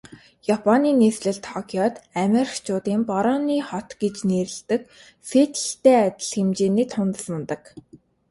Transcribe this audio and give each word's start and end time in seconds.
Японы 0.55 0.89
нийслэл 0.99 1.37
Токиод 1.47 1.95
Америкчуудын 2.23 3.01
Борооны 3.09 3.57
хот 3.67 3.89
гэж 4.01 4.15
нэрлэдэг 4.29 4.81
Сиэтллтэй 5.29 5.97
адил 6.07 6.29
хэмжээний 6.33 6.87
тунадас 6.91 7.25
унадаг. 7.35 7.63